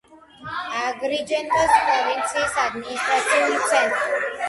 [0.83, 4.23] აგრიჯენტოს პროვინციის ადმინისტრაციული ცენტრი.